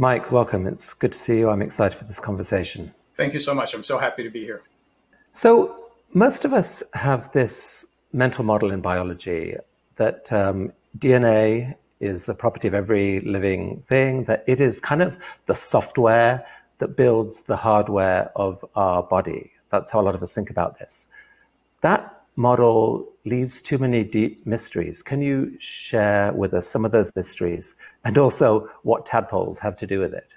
[0.00, 0.64] Mike, welcome.
[0.68, 1.50] It's good to see you.
[1.50, 2.94] I'm excited for this conversation.
[3.16, 3.74] Thank you so much.
[3.74, 4.62] I'm so happy to be here.
[5.32, 9.56] So, most of us have this mental model in biology
[9.96, 15.18] that um, DNA is a property of every living thing, that it is kind of
[15.46, 16.46] the software
[16.78, 19.50] that builds the hardware of our body.
[19.70, 21.08] That's how a lot of us think about this.
[21.80, 25.02] That model leaves too many deep mysteries.
[25.02, 29.86] Can you share with us some of those mysteries and also what tadpoles have to
[29.88, 30.28] do with it?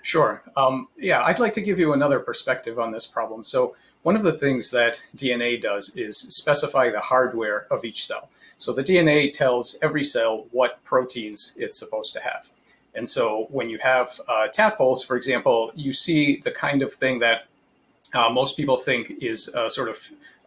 [0.00, 0.42] Sure.
[0.56, 3.44] Um, yeah, I'd like to give you another perspective on this problem.
[3.44, 8.30] So, one of the things that DNA does is specify the hardware of each cell.
[8.56, 12.48] So, the DNA tells every cell what proteins it's supposed to have.
[12.94, 17.18] And so, when you have uh, tadpoles, for example, you see the kind of thing
[17.18, 17.48] that
[18.14, 19.98] uh, most people think is uh, sort of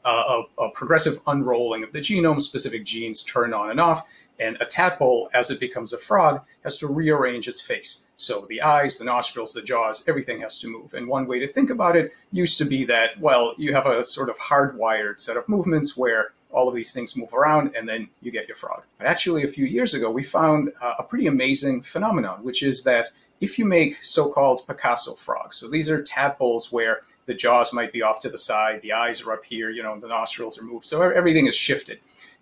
[0.09, 4.07] a, a, progressive unrolling of the genome, specific genes turn on and off.
[4.39, 8.07] And a tadpole, as it becomes a frog, has to rearrange its face.
[8.15, 10.93] So the eyes, the nostrils, the jaws, everything has to move.
[10.93, 14.05] And one way to think about it used to be that, well, you have a
[14.05, 18.07] sort of hardwired set of movements where all of these things move around and then
[18.21, 18.83] you get your frog.
[18.97, 23.09] But actually, a few years ago, we found a pretty amazing phenomenon, which is that
[23.41, 27.93] if you make so called Picasso frogs, so these are tadpoles where the jaws might
[27.93, 30.65] be off to the side, the eyes are up here, you know, the nostrils are
[30.65, 31.99] moved, so everything is shifted.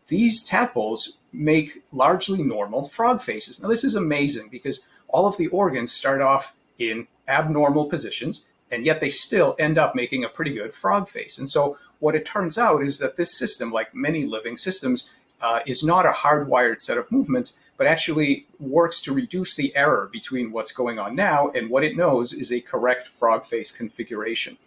[0.07, 3.61] These tadpoles make largely normal frog faces.
[3.61, 8.85] Now, this is amazing because all of the organs start off in abnormal positions, and
[8.85, 11.37] yet they still end up making a pretty good frog face.
[11.37, 15.59] And so, what it turns out is that this system, like many living systems, uh,
[15.65, 20.51] is not a hardwired set of movements, but actually works to reduce the error between
[20.51, 24.57] what's going on now and what it knows is a correct frog face configuration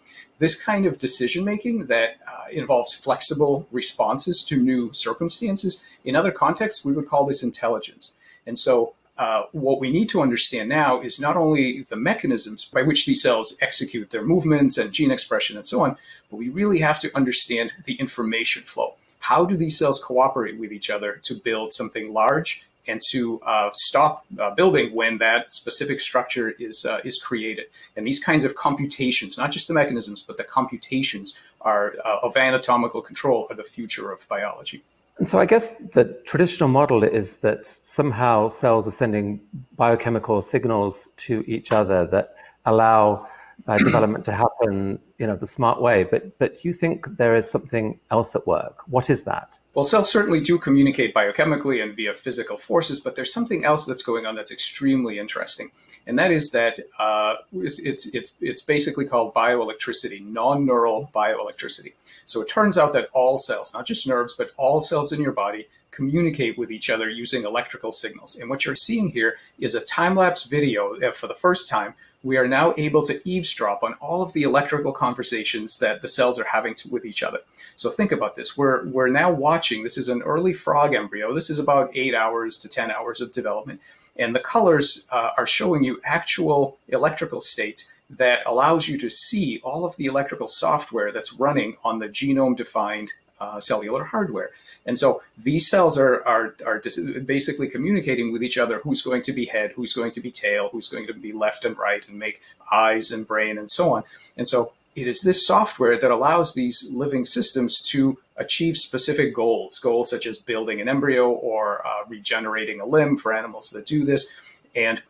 [0.41, 6.33] this kind of decision making that uh, involves flexible responses to new circumstances, in other
[6.33, 8.17] contexts, we would call this intelligence.
[8.47, 12.81] And so, uh, what we need to understand now is not only the mechanisms by
[12.81, 15.95] which these cells execute their movements and gene expression and so on,
[16.31, 18.95] but we really have to understand the information flow.
[19.19, 23.71] How do these cells cooperate with each other to build something large and to uh,
[23.73, 27.67] stop uh, building when that specific structure is uh, is created.
[27.97, 32.37] And these kinds of computations, not just the mechanisms, but the computations are uh, of
[32.37, 34.83] anatomical control, are the future of biology.
[35.19, 39.41] And so, I guess the traditional model is that somehow cells are sending
[39.77, 42.35] biochemical signals to each other that
[42.65, 43.29] allow
[43.69, 46.05] uh, development to happen, you know, the smart way.
[46.05, 48.77] But but you think there is something else at work.
[48.89, 49.60] What is that?
[49.75, 54.03] Well, cells certainly do communicate biochemically and via physical forces, but there's something else that's
[54.03, 55.71] going on that's extremely interesting,
[56.09, 61.93] and that is that uh, it's, it's it's basically called bioelectricity, non-neural bioelectricity.
[62.25, 65.33] So it turns out that all cells, not just nerves, but all cells in your
[65.33, 65.69] body,
[66.01, 68.39] communicate with each other using electrical signals.
[68.39, 72.37] And what you're seeing here is a time-lapse video uh, for the first time we
[72.37, 76.45] are now able to eavesdrop on all of the electrical conversations that the cells are
[76.45, 77.41] having to, with each other.
[77.77, 78.57] So think about this.
[78.57, 81.35] We're, we're now watching, this is an early frog embryo.
[81.35, 83.81] This is about eight hours to 10 hours of development.
[84.17, 89.61] And the colors uh, are showing you actual electrical states that allows you to see
[89.63, 94.51] all of the electrical software that's running on the genome defined uh, cellular hardware.
[94.87, 96.83] And so these cells are, are, are
[97.25, 100.69] basically communicating with each other who's going to be head, who's going to be tail,
[100.73, 102.41] who's going to be left and right, and make
[102.73, 104.05] eyes and brain and so on.
[104.37, 109.79] And so it is this software that allows these living systems to achieve specific goals,
[109.79, 114.05] goals such as building an embryo or uh, regenerating a limb for animals that do
[114.05, 114.33] this.
[114.75, 115.03] And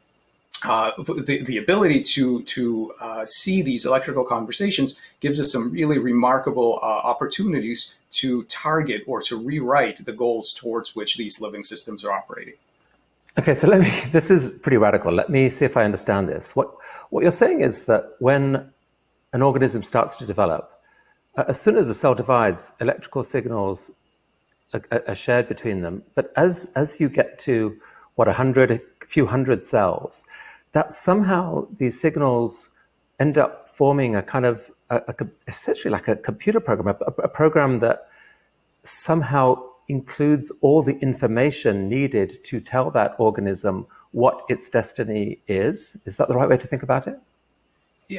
[0.65, 5.99] uh, the, the ability to to uh, see these electrical conversations gives us some really
[5.99, 12.05] remarkable uh, opportunities to target or to rewrite the goals towards which these living systems
[12.05, 12.55] are operating.
[13.39, 13.91] Okay, so let me.
[14.13, 15.13] This is pretty radical.
[15.13, 16.55] Let me see if I understand this.
[16.55, 16.75] What
[17.11, 18.71] what you're saying is that when
[19.33, 20.71] an organism starts to develop,
[21.37, 23.91] as soon as the cell divides, electrical signals
[24.75, 26.03] are, are shared between them.
[26.15, 27.81] But as as you get to
[28.17, 30.25] what a hundred, a few hundred cells,
[30.73, 32.71] that somehow these signals
[33.19, 35.15] end up forming a kind of a, a,
[35.47, 38.09] essentially like a computer program, a, a program that
[38.83, 45.97] somehow includes all the information needed to tell that organism what its destiny is.
[46.05, 47.19] Is that the right way to think about it?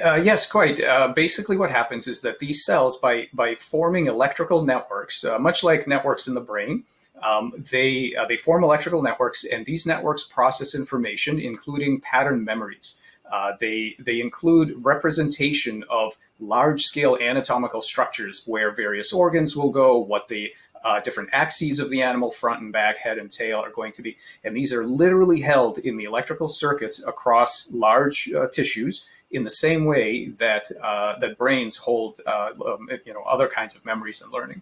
[0.03, 0.81] Uh, yes, quite.
[0.81, 5.63] Uh, basically, what happens is that these cells, by by forming electrical networks, uh, much
[5.63, 6.85] like networks in the brain,
[7.23, 12.97] um, they uh, they form electrical networks, and these networks process information, including pattern memories.
[13.31, 19.97] Uh, they they include representation of large scale anatomical structures where various organs will go,
[19.97, 20.51] what the
[20.83, 24.01] uh, different axes of the animal, front and back, head and tail, are going to
[24.01, 24.17] be.
[24.43, 29.49] And these are literally held in the electrical circuits across large uh, tissues in the
[29.49, 34.21] same way that uh, that brains hold, uh, um, you know, other kinds of memories
[34.21, 34.61] and learning.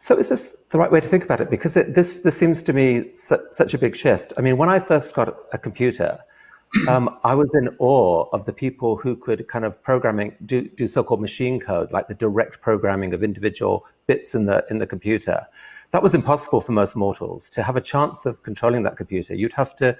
[0.00, 1.50] So is this the right way to think about it?
[1.50, 4.32] Because it, this this seems to me su- such a big shift.
[4.36, 6.18] I mean, when I first got a computer,
[6.88, 10.86] um, I was in awe of the people who could kind of programming do, do
[10.86, 15.46] so-called machine code, like the direct programming of individual bits in the in the computer.
[15.90, 17.50] That was impossible for most mortals.
[17.50, 19.96] To have a chance of controlling that computer, you'd have to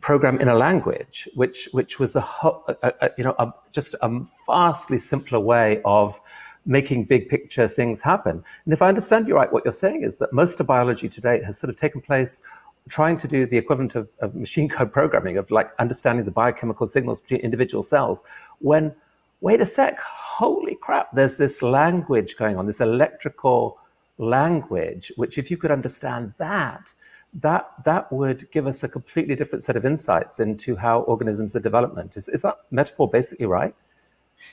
[0.00, 4.20] program in a language, which which was a, a, a you know a, just a
[4.46, 6.20] vastly simpler way of
[6.66, 8.42] making big picture things happen.
[8.64, 11.42] And if I understand you right, what you're saying is that most of biology today
[11.44, 12.40] has sort of taken place
[12.88, 16.86] trying to do the equivalent of, of machine code programming, of like understanding the biochemical
[16.86, 18.22] signals between individual cells,
[18.60, 18.94] when,
[19.40, 23.78] wait a sec, holy crap, there's this language going on, this electrical
[24.18, 26.94] language, which if you could understand that,
[27.34, 31.60] that that would give us a completely different set of insights into how organisms are
[31.60, 32.16] development.
[32.16, 33.74] Is, is that metaphor basically right?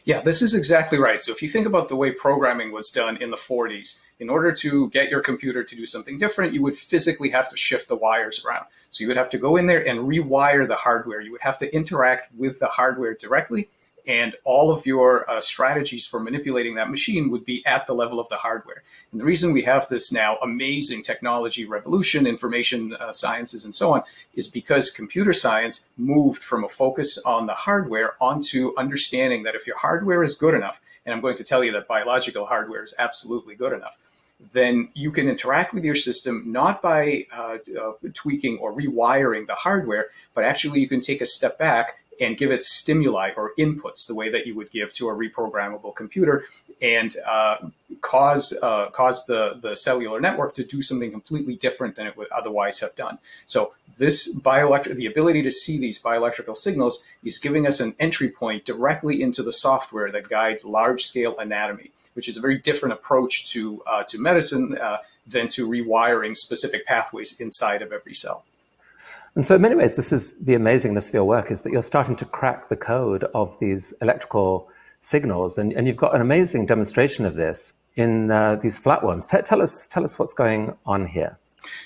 [0.06, 1.22] Yeah, this is exactly right.
[1.22, 4.52] So if you think about the way programming was done in the 40s, in order
[4.52, 7.96] to get your computer to do something different, you would physically have to shift the
[7.96, 8.66] wires around.
[8.92, 11.22] So you would have to go in there and rewire the hardware.
[11.22, 13.70] You would have to interact with the hardware directly
[14.08, 18.20] and all of your uh, strategies for manipulating that machine would be at the level
[18.20, 18.84] of the hardware.
[19.12, 23.94] And the reason we have this now amazing technology revolution, information uh, sciences and so
[23.94, 24.04] on,
[24.36, 29.66] is because computer science moved from a focus on the hardware onto understanding that if
[29.66, 32.94] your hardware is good enough, and I'm going to tell you that biological hardware is
[33.00, 33.98] absolutely good enough,
[34.52, 39.56] then you can interact with your system not by uh, uh, tweaking or rewiring the
[39.56, 44.07] hardware, but actually you can take a step back and give it stimuli or inputs
[44.07, 46.45] the way that you would give to a reprogrammable computer
[46.81, 47.57] and uh,
[48.01, 52.30] cause uh, cause the, the cellular network to do something completely different than it would
[52.31, 53.18] otherwise have done.
[53.45, 58.30] So this bioelectric, the ability to see these bioelectrical signals is giving us an entry
[58.30, 62.94] point directly into the software that guides large scale anatomy, which is a very different
[62.94, 68.44] approach to, uh, to medicine uh, than to rewiring specific pathways inside of every cell.
[69.36, 71.82] And so, in many ways, this is the amazingness of your work is that you're
[71.82, 74.70] starting to crack the code of these electrical
[75.00, 79.28] signals, and, and you've got an amazing demonstration of this in uh, these flatworms.
[79.28, 81.38] T- tell us, tell us what's going on here.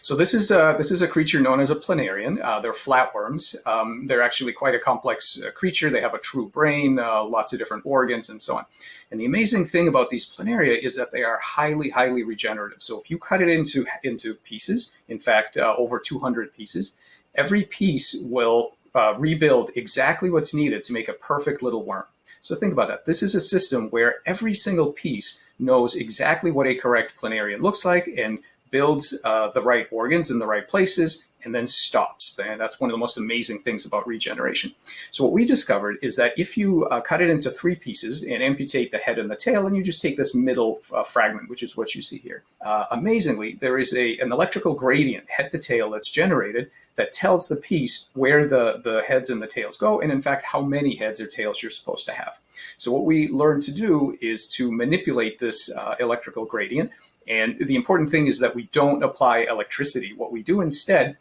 [0.02, 2.44] So this is a, this is a creature known as a planarian.
[2.44, 3.56] Uh, they're flatworms.
[3.68, 5.90] Um, they're actually quite a complex uh, creature.
[5.90, 8.66] They have a true brain, uh, lots of different organs, and so on.
[9.12, 12.82] And the amazing thing about these planaria is that they are highly, highly regenerative.
[12.82, 16.96] So if you cut it into into pieces, in fact, uh, over 200 pieces,
[17.38, 22.06] every piece will uh, rebuild exactly what's needed to make a perfect little worm.
[22.42, 23.06] So think about that.
[23.06, 27.86] This is a system where every single piece knows exactly what a correct planarian looks
[27.86, 28.40] like and
[28.72, 32.40] builds uh, the right organs in the right places and then stops.
[32.40, 34.74] And that's one of the most amazing things about regeneration.
[35.12, 38.44] So what we discovered is that if you uh, cut it into three pieces and
[38.44, 41.64] amputate the head and the tail, and you just take this middle uh, fragment, which
[41.64, 45.60] is what you see here, uh, amazingly, there is a, an electrical gradient head to
[45.60, 50.02] tail that's generated that tells the piece where the, the heads and the tails go,
[50.02, 52.40] and in fact, how many heads or tails you're supposed to have.
[52.78, 56.92] So what we learned to do is to manipulate this uh, electrical gradient.
[57.28, 60.14] And the important thing is that we don't apply electricity.
[60.14, 61.18] What we do instead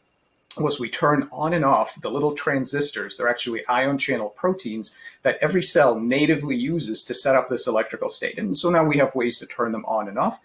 [0.58, 3.16] was we turn on and off the little transistors.
[3.16, 8.08] They're actually ion channel proteins that every cell natively uses to set up this electrical
[8.08, 8.38] state.
[8.38, 10.40] And so now we have ways to turn them on and off.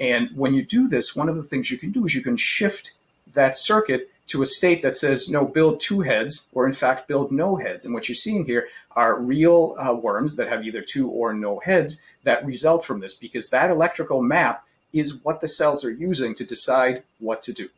[0.00, 2.36] And when you do this, one of the things you can do is you can
[2.36, 2.94] shift
[3.34, 7.30] that circuit to a state that says, no, build two heads, or in fact, build
[7.30, 7.84] no heads.
[7.84, 11.58] And what you're seeing here are real uh, worms that have either two or no
[11.58, 16.34] heads that result from this, because that electrical map is what the cells are using
[16.36, 17.68] to decide what to do.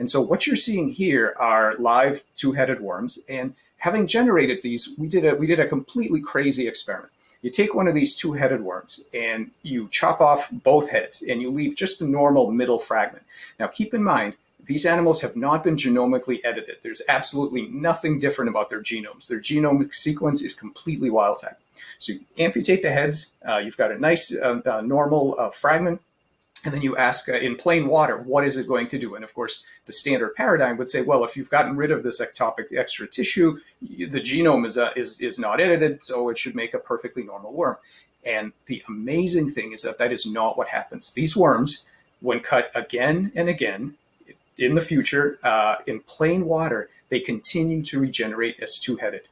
[0.00, 3.22] And so what you're seeing here are live two-headed worms.
[3.28, 7.12] And having generated these, we did a, we did a completely crazy experiment.
[7.42, 11.50] You take one of these two-headed worms and you chop off both heads and you
[11.50, 13.24] leave just the normal middle fragment.
[13.58, 16.76] Now keep in mind, these animals have not been genomically edited.
[16.82, 19.26] There's absolutely nothing different about their genomes.
[19.28, 21.58] Their genomic sequence is completely wild type.
[21.98, 26.00] So you amputate the heads, uh, you've got a nice uh, uh, normal uh, fragment,
[26.64, 29.14] and then you ask uh, in plain water, what is it going to do?
[29.14, 32.20] And of course, the standard paradigm would say, well, if you've gotten rid of this
[32.20, 36.74] ectopic extra tissue, the genome is, uh, is, is not edited, so it should make
[36.74, 37.76] a perfectly normal worm.
[38.24, 41.12] And the amazing thing is that that is not what happens.
[41.12, 41.86] These worms,
[42.20, 43.94] when cut again and again,
[44.58, 49.22] in the future, uh, in plain water, they continue to regenerate as two-headed.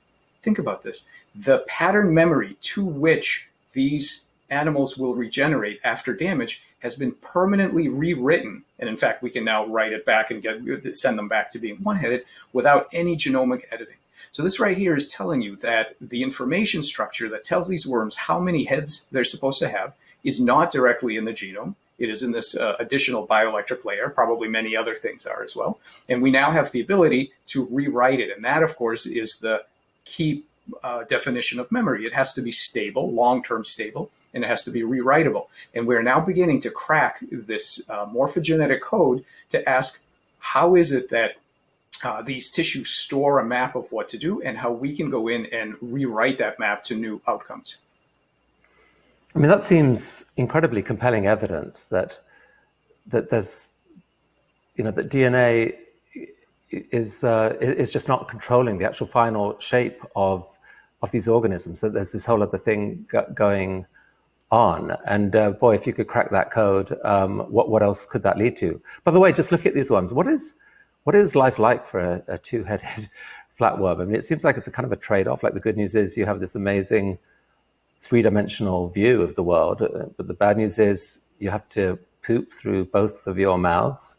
[0.43, 1.05] Think about this.
[1.35, 8.65] The pattern memory to which these animals will regenerate after damage has been permanently rewritten.
[8.79, 11.59] And in fact, we can now write it back and get send them back to
[11.59, 13.97] being one-headed without any genomic editing.
[14.31, 18.17] So this right here is telling you that the information structure that tells these worms
[18.17, 21.75] how many heads they're supposed to have is not directly in the genome.
[21.99, 24.09] It is in this uh, additional bioelectric layer.
[24.09, 25.81] Probably many other things are as well.
[26.09, 28.35] And we now have the ability to rewrite it.
[28.35, 29.65] And that, of course, is the
[30.05, 30.45] key
[30.85, 32.07] uh, definition of memory.
[32.07, 35.49] It has to be stable, long-term stable, and it has to be rewritable.
[35.75, 40.03] And we're now beginning to crack this uh, morphogenetic code to ask
[40.39, 41.33] how is it that
[42.05, 45.29] uh, these tissues store a map of what to do and how we can go
[45.29, 47.79] in and rewrite that map to new outcomes.
[49.35, 52.21] I mean, that seems incredibly compelling evidence that
[53.07, 53.71] that there's,
[54.77, 55.77] you know, that DNA
[56.71, 60.59] is uh, is just not controlling the actual final shape of
[61.03, 61.81] of these organisms.
[61.81, 63.87] So there's this whole other thing going
[64.51, 64.97] on.
[65.07, 68.39] And uh, boy, if you could crack that code, um, what what else could that
[68.39, 68.81] lead to?
[69.05, 70.13] By the way, just look at these ones.
[70.13, 70.55] What is
[71.05, 73.09] what is life like for a, a two-headed
[73.59, 74.01] flatworm?
[74.01, 75.43] I mean, it seems like it's a kind of a trade-off.
[75.43, 77.19] Like the good news is you have this amazing
[78.01, 82.53] three-dimensional view of the world, uh, but the bad news is you have to poop
[82.53, 84.17] through both of your mouths.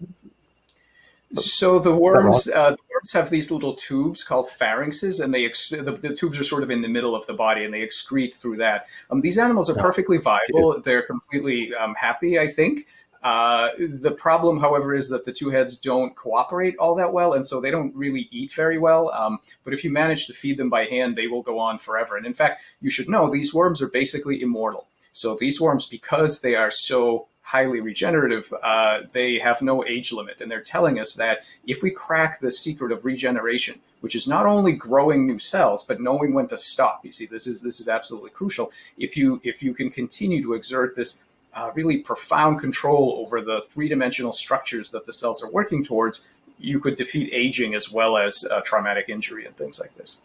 [1.35, 5.97] So the worms, uh, the worms have these little tubes called pharynxes, and they the,
[6.01, 8.57] the, tubes are sort of in the middle of the body, and they excrete through
[8.57, 8.87] that.
[9.11, 9.81] Um, these animals are yeah.
[9.83, 12.87] perfectly viable; they're completely um, happy, I think.
[13.21, 17.45] Uh, the problem, however, is that the two heads don't cooperate all that well, and
[17.45, 19.11] so they don't really eat very well.
[19.11, 22.15] Um, but if you manage to feed them by hand, they will go on forever.
[22.17, 24.87] And in fact, you should know these worms are basically immortal.
[25.11, 30.39] So these worms, because they are so highly regenerative, uh, they have no age limit.
[30.39, 34.45] And they're telling us that if we crack the secret of regeneration, which is not
[34.45, 37.03] only growing new cells, but knowing when to stop.
[37.03, 38.71] You see, this is this is absolutely crucial.
[38.97, 41.23] If you if you can continue to exert this
[41.55, 46.29] uh, really profound control over the three-dimensional structures that the cells are working towards,
[46.59, 50.21] you could defeat aging as well as uh, traumatic injury and things like this.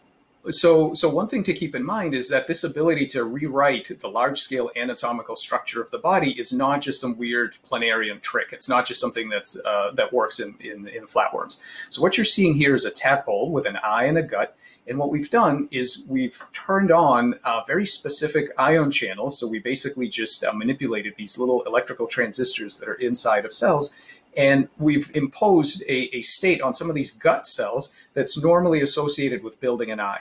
[0.49, 4.07] So, so one thing to keep in mind is that this ability to rewrite the
[4.07, 8.49] large-scale anatomical structure of the body is not just some weird planarian trick.
[8.51, 11.61] It's not just something that's uh, that works in, in, in flatworms.
[11.89, 14.55] So what you're seeing here is a tadpole with an eye and a gut.
[14.87, 19.39] And what we've done is we've turned on uh, very specific ion channels.
[19.39, 23.95] So we basically just uh, manipulated these little electrical transistors that are inside of cells
[24.37, 29.41] and we've imposed a, a, state on some of these gut cells that's normally associated
[29.41, 30.19] with building an eye.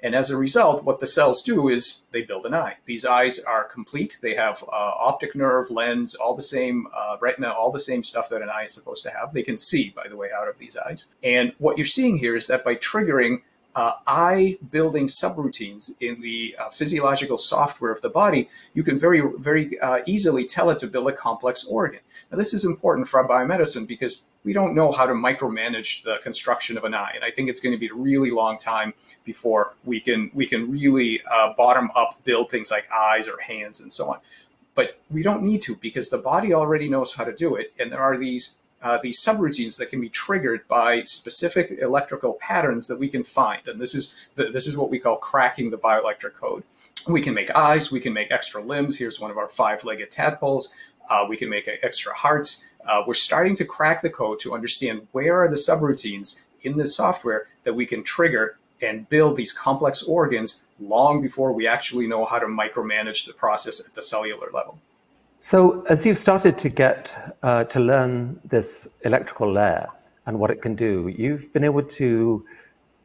[0.00, 2.76] And as a result, what the cells do is they build an eye.
[2.84, 4.18] These eyes are complete.
[4.20, 8.28] They have uh, optic nerve, lens, all the same uh, retina, all the same stuff
[8.28, 9.32] that an eye is supposed to have.
[9.32, 11.06] They can see, by the way, out of these eyes.
[11.22, 13.42] And what you're seeing here is that by triggering
[13.76, 19.22] uh, eye building subroutines in the uh, physiological software of the body, you can very,
[19.38, 22.00] very uh, easily tell it to build a complex organ.
[22.32, 26.78] Now, this is important for biomedicine because we don't know how to micromanage the construction
[26.78, 29.74] of an eye, and I think it's going to be a really long time before
[29.84, 33.92] we can we can really uh, bottom up build things like eyes or hands and
[33.92, 34.20] so on.
[34.74, 37.92] But we don't need to because the body already knows how to do it, and
[37.92, 43.00] there are these uh, these subroutines that can be triggered by specific electrical patterns that
[43.00, 43.66] we can find.
[43.66, 46.62] And this is the, this is what we call cracking the bioelectric code.
[47.08, 48.96] We can make eyes, we can make extra limbs.
[48.96, 50.72] Here's one of our five-legged tadpoles.
[51.10, 52.64] Uh, we can make extra hearts.
[52.88, 56.94] Uh, we're starting to crack the code to understand where are the subroutines in this
[56.94, 62.24] software that we can trigger and build these complex organs long before we actually know
[62.24, 64.78] how to micromanage the process at the cellular level.
[65.46, 69.86] So, as you've started to get uh, to learn this electrical layer
[70.26, 72.44] and what it can do, you've been able to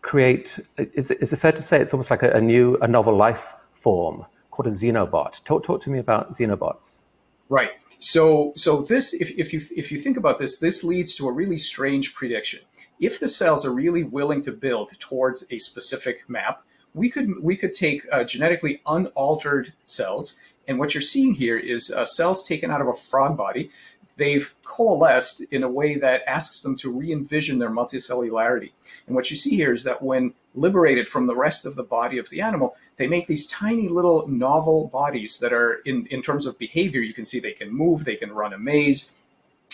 [0.01, 0.59] create.
[0.75, 3.55] Is, is it fair to say it's almost like a, a, new, a novel life
[3.73, 5.43] form called a xenobot?
[5.43, 7.01] Talk, talk to me about xenobots.
[7.47, 7.69] Right.
[7.99, 11.31] So, so this, if, if you if you think about this, this leads to a
[11.31, 12.61] really strange prediction.
[12.99, 16.63] If the cells are really willing to build towards a specific map,
[16.95, 21.91] we could we could take uh, genetically unaltered cells and what you're seeing here is
[21.91, 23.71] uh, cells taken out of a frog body.
[24.17, 28.71] They've coalesced in a way that asks them to re-envision their multicellularity.
[29.07, 32.17] And what you see here is that when liberated from the rest of the body
[32.17, 36.45] of the animal, they make these tiny little novel bodies that are, in, in terms
[36.45, 39.13] of behavior, you can see they can move, they can run a maze.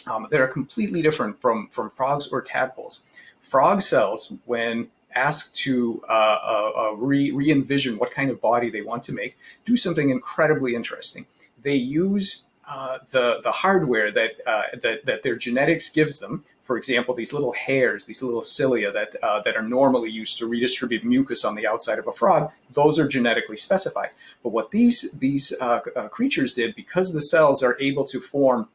[0.06, 3.04] Um, that are completely different from, from frogs or tadpoles.
[3.42, 4.88] Frog cells, when
[5.26, 5.74] asked to
[6.08, 9.34] uh, uh, uh, re, re-envision what kind of body they want to make,
[9.66, 11.26] do something incredibly interesting.
[11.68, 16.44] They use uh, the the hardware that, uh, that that their genetics gives them.
[16.64, 20.46] For example, these little hairs, these little cilia that uh, that are normally used to
[20.56, 24.10] redistribute mucus on the outside of a frog, those are genetically specified.
[24.44, 28.68] But what these these uh, uh, creatures did, because the cells are able to form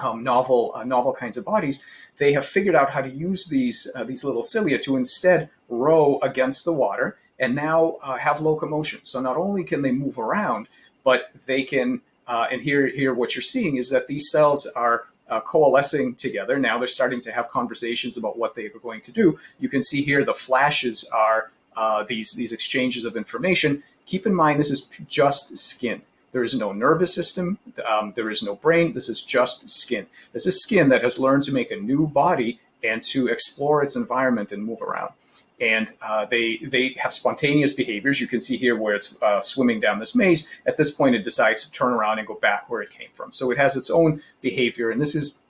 [0.00, 1.76] um, novel novel kinds of bodies,
[2.18, 6.64] they have figured out how to use these these little cilia to instead row against
[6.64, 9.00] the water and now have locomotion.
[9.04, 10.68] So not only can they move around,
[11.04, 15.06] but they can uh, and here, here, what you're seeing is that these cells are
[15.30, 16.58] uh, coalescing together.
[16.58, 19.38] Now they're starting to have conversations about what they are going to do.
[19.58, 23.82] You can see here the flashes are uh, these, these exchanges of information.
[24.04, 26.02] Keep in mind, this is just skin.
[26.32, 27.58] There is no nervous system.
[27.88, 28.92] Um, there is no brain.
[28.94, 30.06] This is just skin.
[30.32, 33.96] This is skin that has learned to make a new body and to explore its
[33.96, 35.12] environment and move around
[35.60, 38.20] and uh, they they have spontaneous behaviors.
[38.20, 40.48] You can see here where it's uh, swimming down this maze.
[40.66, 43.32] At this point, it decides to turn around and go back where it came from.
[43.32, 45.42] So it has its own behavior, and this is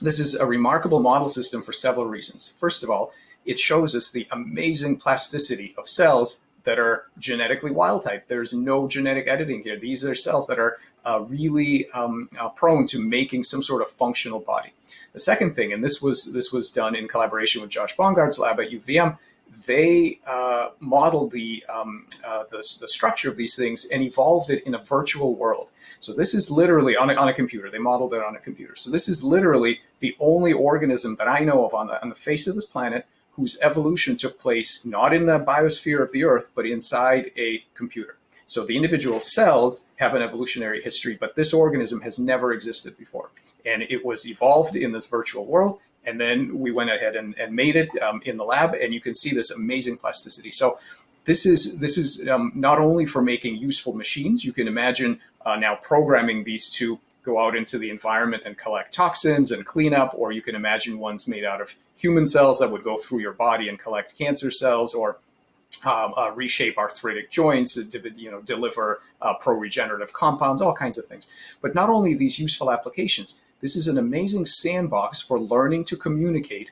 [0.00, 2.54] this is a remarkable model system for several reasons.
[2.58, 3.12] First of all,
[3.44, 8.28] it shows us the amazing plasticity of cells that are genetically wild type.
[8.28, 9.78] There's no genetic editing here.
[9.78, 13.90] These are cells that are uh, really um, uh, prone to making some sort of
[13.90, 14.74] functional body.
[15.14, 18.60] The second thing, and this was this was done in collaboration with Josh Bongard's lab
[18.60, 19.16] at UVM,
[19.64, 24.62] they uh, modeled the, um, uh, the, the, structure of these things and evolved it
[24.66, 25.68] in a virtual world.
[26.00, 27.70] So this is literally on a, on a computer.
[27.70, 28.76] They modeled it on a computer.
[28.76, 32.14] So this is literally the only organism that I know of on the, on the
[32.14, 33.06] face of this planet
[33.38, 38.16] whose evolution took place not in the biosphere of the Earth, but inside a computer.
[38.46, 43.30] So the individual cells have an evolutionary history, but this organism has never existed before.
[43.64, 47.54] And it was evolved in this virtual world and then we went ahead and, and
[47.54, 50.50] made it um, in the lab, and you can see this amazing plasticity.
[50.50, 50.78] So
[51.26, 54.44] this is this is um, not only for making useful machines.
[54.44, 58.88] You can imagine uh, now programming these to go out into the environment and collect
[59.02, 61.68] toxins and clean up, or you can imagine ones made out of
[62.04, 65.08] human cells that would go through your body and collect cancer cells, or
[65.92, 67.84] um, uh, reshape arthritic joints, uh,
[68.24, 68.84] you know, deliver
[69.24, 71.24] uh, pro-regenerative compounds, all kinds of things.
[71.62, 73.30] But not only these useful applications,
[73.60, 76.70] this is an amazing sandbox for learning to communicate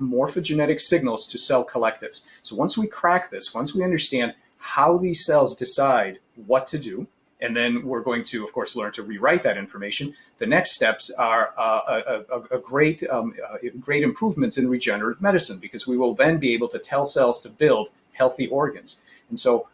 [0.00, 2.22] morphogenetic signals to cell collectives.
[2.42, 6.14] So once we crack this, once we understand how these cells decide
[6.46, 7.06] what to do,
[7.40, 10.14] and then we're going to, of course, learn to rewrite that information.
[10.38, 15.20] The next steps are uh, a, a, a, great, um, uh, great improvements in regenerative
[15.20, 19.00] medicine because we will then be able to tell cells to build healthy organs.
[19.28, 19.68] And so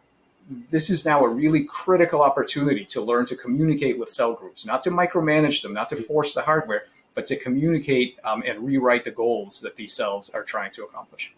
[0.51, 4.83] this is now a really critical opportunity to learn to communicate with cell groups, not
[4.83, 9.11] to micromanage them, not to force the hardware, but to communicate um, and rewrite the
[9.11, 11.33] goals that these cells are trying to accomplish.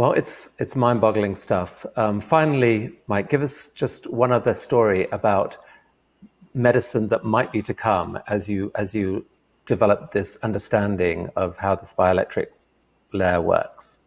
[0.00, 1.84] Well, it's it's mind-boggling stuff.
[1.94, 5.58] Um, finally, Mike, give us just one other story about
[6.54, 9.26] medicine that might be to come as you as you
[9.66, 12.46] develop this understanding of how this bioelectric
[13.12, 13.98] layer works.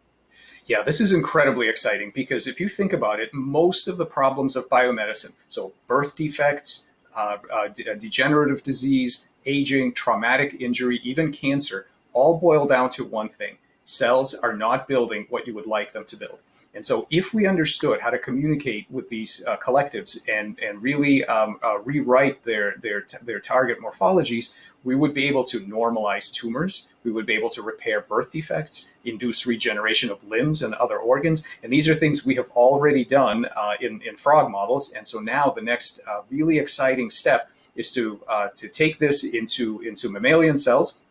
[0.66, 4.56] Yeah, this is incredibly exciting because if you think about it, most of the problems
[4.56, 11.86] of biomedicine, so birth defects, uh, uh, uh, degenerative disease, aging, traumatic injury, even cancer,
[12.12, 13.58] all boil down to one thing.
[13.84, 16.38] Cells are not building what you would like them to build.
[16.74, 21.24] And so, if we understood how to communicate with these uh, collectives and and really
[21.26, 26.88] um, uh, rewrite their their their target morphologies, we would be able to normalize tumors.
[27.04, 31.46] We would be able to repair birth defects, induce regeneration of limbs and other organs.
[31.62, 34.92] And these are things we have already done uh, in in frog models.
[34.92, 39.22] And so now the next uh, really exciting step is to uh, to take this
[39.22, 41.02] into into mammalian cells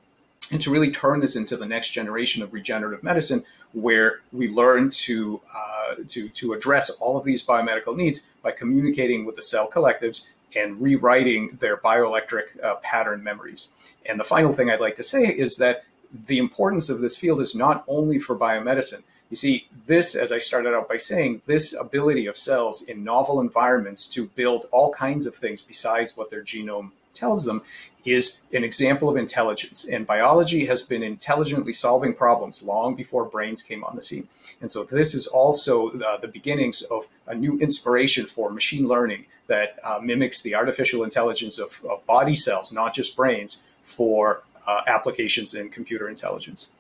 [0.51, 4.89] and to really turn this into the next generation of regenerative medicine, where we learn
[4.89, 9.69] to uh, to to address all of these biomedical needs by communicating with the cell
[9.69, 13.71] collectives and rewriting their bioelectric uh, pattern memories.
[14.06, 15.84] And the final thing I'd like to say is that
[16.27, 19.03] the importance of this field is not only for biomedicine.
[19.29, 23.41] You see, this, as I started out by saying, this ability of cells in novel
[23.41, 27.62] environments to build all kinds of things besides what their genome tells them
[28.06, 29.88] is an example of intelligence.
[29.88, 34.28] And biology has been intelligently solving problems long before brains came on the scene.
[34.62, 39.26] And so this is also uh, the beginnings of a new inspiration for machine learning
[39.47, 44.82] that uh, mimics the artificial intelligence of, of, body cells, not just brains, for uh,
[44.88, 46.71] applications in computer intelligence.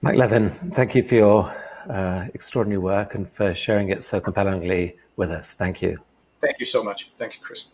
[0.00, 1.56] Mike Levin, thank you for your
[1.88, 5.54] uh, extraordinary work and for sharing it so compellingly with us.
[5.54, 5.98] Thank you.
[6.40, 7.10] Thank you so much.
[7.18, 7.68] Thank you, Chris.